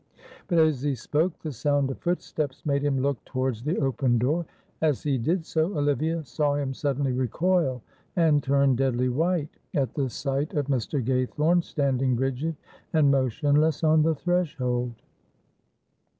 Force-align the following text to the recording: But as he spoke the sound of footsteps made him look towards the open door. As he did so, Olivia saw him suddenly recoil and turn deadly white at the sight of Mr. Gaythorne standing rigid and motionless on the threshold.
But 0.47 0.57
as 0.57 0.81
he 0.81 0.95
spoke 0.95 1.37
the 1.43 1.51
sound 1.51 1.91
of 1.91 1.99
footsteps 1.99 2.65
made 2.65 2.81
him 2.83 3.03
look 3.03 3.23
towards 3.23 3.61
the 3.63 3.77
open 3.77 4.17
door. 4.17 4.47
As 4.81 5.03
he 5.03 5.19
did 5.19 5.45
so, 5.45 5.77
Olivia 5.77 6.25
saw 6.25 6.55
him 6.55 6.73
suddenly 6.73 7.11
recoil 7.11 7.83
and 8.15 8.41
turn 8.41 8.75
deadly 8.75 9.09
white 9.09 9.49
at 9.75 9.93
the 9.93 10.09
sight 10.09 10.55
of 10.55 10.65
Mr. 10.65 11.05
Gaythorne 11.05 11.63
standing 11.63 12.15
rigid 12.15 12.55
and 12.93 13.11
motionless 13.11 13.83
on 13.83 14.01
the 14.01 14.15
threshold. 14.15 14.95